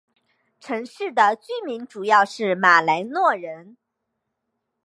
[0.59, 3.77] 城市的居民主要是马来诺人。